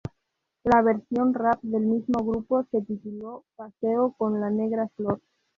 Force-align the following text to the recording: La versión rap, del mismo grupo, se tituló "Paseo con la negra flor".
La 0.63 0.81
versión 0.81 1.31
rap, 1.35 1.61
del 1.61 1.83
mismo 1.83 2.25
grupo, 2.25 2.65
se 2.71 2.81
tituló 2.81 3.43
"Paseo 3.55 4.13
con 4.17 4.41
la 4.41 4.49
negra 4.49 4.89
flor". 4.95 5.21